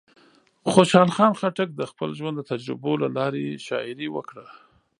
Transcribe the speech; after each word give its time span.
خوشحال 0.73 1.09
خان 1.15 1.33
خټک 1.39 1.69
د 1.75 1.81
خپل 1.91 2.09
ژوند 2.19 2.35
د 2.37 2.41
تجربو 2.51 2.91
له 3.03 3.07
لارې 3.17 3.61
شاعري 3.67 4.07
وکړه. 4.15 4.45